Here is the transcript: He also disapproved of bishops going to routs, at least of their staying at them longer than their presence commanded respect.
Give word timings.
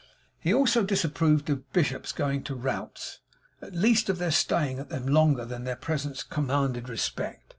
He 0.39 0.51
also 0.51 0.83
disapproved 0.83 1.47
of 1.51 1.71
bishops 1.73 2.11
going 2.11 2.41
to 2.45 2.55
routs, 2.55 3.19
at 3.61 3.75
least 3.75 4.09
of 4.09 4.17
their 4.17 4.31
staying 4.31 4.79
at 4.79 4.89
them 4.89 5.05
longer 5.05 5.45
than 5.45 5.63
their 5.63 5.75
presence 5.75 6.23
commanded 6.23 6.89
respect. 6.89 7.43